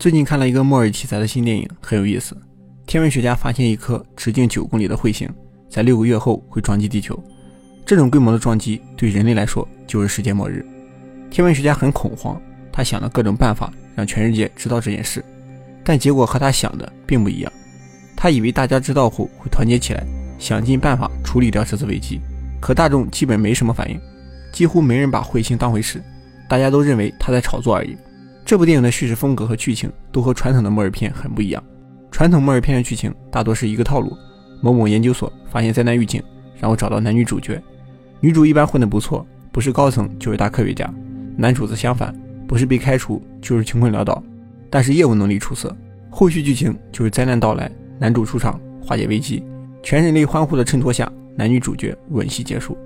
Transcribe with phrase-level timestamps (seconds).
[0.00, 2.34] 最近看了一个末日题材的新电影，很有意思。
[2.86, 5.28] 天文学家发现一颗直径九公里的彗星，
[5.68, 7.22] 在六个月后会撞击地球。
[7.84, 10.64] 这种规模的撞击对人类来说就是世界末日。
[11.30, 12.40] 天文学家很恐慌，
[12.72, 15.22] 他想了各种办法让全世界知道这件事，
[15.84, 17.52] 但结果和他想的并不一样。
[18.16, 20.02] 他以为大家知道后会团结起来，
[20.38, 22.22] 想尽办法处理掉这次危机，
[22.58, 24.00] 可大众基本没什么反应，
[24.50, 26.02] 几乎没人把彗星当回事。
[26.48, 27.94] 大家都认为他在炒作而已。
[28.50, 31.62] 这部电影的叙事风格和剧情都和传统的末日片很不一样。
[32.10, 34.12] 传统末日片的剧情大多是一个套路：
[34.60, 36.20] 某某研究所发现灾难预警，
[36.58, 37.62] 然后找到男女主角。
[38.18, 40.92] 女主一般混得不错，不是高层就是大科学家；
[41.36, 42.12] 男主则相反，
[42.48, 44.20] 不是被开除就是穷困潦倒，
[44.68, 45.72] 但是业务能力出色。
[46.10, 49.44] 后续剧情就是灾难到来，男主出场化解危机，
[49.80, 52.76] 全人类欢呼的衬托下，男女主角吻戏结束。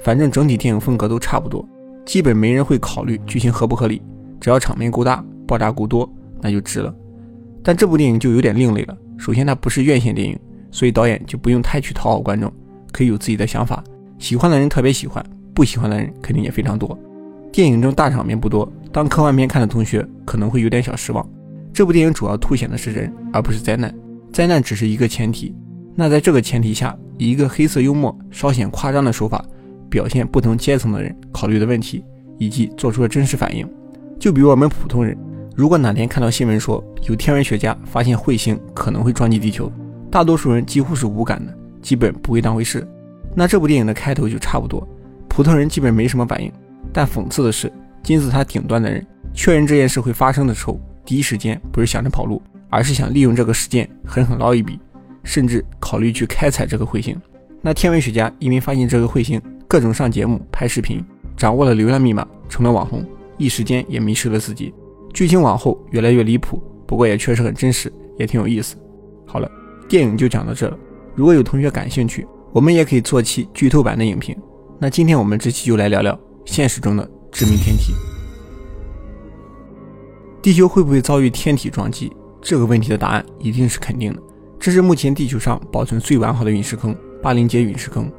[0.00, 1.64] 反正整体电影风格都差不多。
[2.04, 4.02] 基本没人会考虑剧情合不合理，
[4.40, 6.94] 只要场面够大，爆炸够多，那就值了。
[7.62, 8.96] 但这部电影就有点另类了。
[9.16, 10.38] 首先，它不是院线电影，
[10.70, 12.52] 所以导演就不用太去讨好观众，
[12.92, 13.82] 可以有自己的想法。
[14.18, 15.24] 喜欢的人特别喜欢，
[15.54, 16.98] 不喜欢的人肯定也非常多。
[17.52, 21.26] 电影中大场面不多，当科幻片看的同学可能会有点小失望。
[21.72, 23.94] 这部电影主要凸显的是人，而不是灾难。
[24.32, 25.54] 灾难只是一个前提。
[25.94, 29.44] 那在这个前提下，以一个黑色幽默、稍显夸张的手法。
[29.90, 32.04] 表现不同阶层的人考虑的问题，
[32.36, 33.64] 以及做出的真实反应。
[34.18, 35.16] 就比如我们普通人，
[35.54, 39.70] 如果哪天看到新闻说有天文学家发现彗星可能会撞击地球，
[40.10, 42.86] 大多数人几乎是无感的，基本不会当回事。
[43.34, 44.86] 那这部电影的开头就差不多，
[45.28, 46.50] 普通人基本没什么反应。
[46.92, 52.40] 但讽刺的是，金字塔顶端的人确认这件事会发生的时候，第一时间不是想着跑路，
[52.70, 54.78] 而是想利用这个事件狠狠捞一笔，
[55.22, 57.20] 甚至考虑去开采这个彗星。
[57.60, 59.40] 那天文学家因为发现这个彗星。
[59.66, 61.02] 各种上节目、拍视频，
[61.36, 63.04] 掌握了流量密码，成了网红，
[63.36, 64.72] 一时间也迷失了自己。
[65.12, 68.76] 剧情往后越来越离谱，不过也确实很真实，也挺有意思。
[69.26, 69.50] 好了，
[69.88, 70.76] 电影就讲到这了。
[71.14, 74.36] 如果有同学感兴趣，我们也可以做期剧透版的影评。
[74.78, 77.94] 那今天我们这期就来聊聊现实中的致命天体。
[80.42, 82.12] 地球会不会遭遇天体撞击？
[82.42, 84.20] 这个问题的答案一定是肯定的。
[84.58, 88.10] 这是目前地球上保存最完好的陨石坑——巴林杰陨石坑。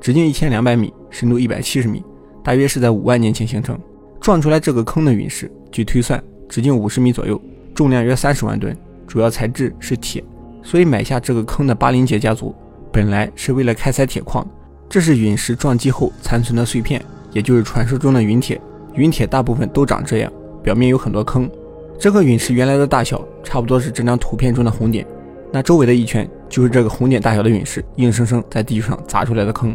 [0.00, 2.02] 直径一千两百米，深度一百七十米，
[2.42, 3.78] 大约是在五万年前形成。
[4.28, 7.40] 撞出来这个坑的陨石，据推算，直径五十米左右，
[7.74, 10.22] 重量约三十万吨，主要材质是铁。
[10.62, 12.54] 所以买下这个坑的巴林杰家族，
[12.92, 14.46] 本来是为了开采铁矿。
[14.86, 17.02] 这是陨石撞击后残存的碎片，
[17.32, 18.60] 也就是传说中的陨铁。
[18.96, 20.30] 陨铁大部分都长这样，
[20.62, 21.50] 表面有很多坑。
[21.98, 25.06] 这颗陨石原来的大小，差不多是这张图片中的红点。
[25.50, 29.74] 那周围的一圈，就是这个红点大小的陨石，硬生生在地球上砸出来的坑。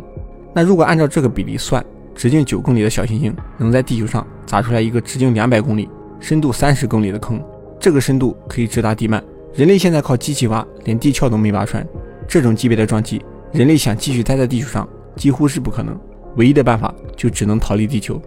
[0.53, 1.83] 那如果按照这个比例算，
[2.15, 7.43] 直径九公里的小行星能在地球上砸出来一个直径两百公里、深度三十公里的坑，
[7.79, 9.21] 这个深度可以直达地幔。
[9.53, 11.85] 人类现在靠机器挖，连地壳都没挖穿。
[12.27, 15.99] 这种级别的撞击，人类想继续待在地球上几乎是不可能。
[16.37, 18.19] 唯一的办法就只能逃离地球。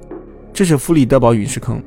[0.53, 1.83] 这是弗里德堡陨石坑，